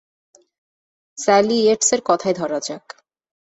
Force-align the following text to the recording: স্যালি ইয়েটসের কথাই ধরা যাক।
স্যালি 1.17 1.57
ইয়েটসের 1.61 2.01
কথাই 2.05 2.33
ধরা 2.33 2.59
যাক। 2.59 2.85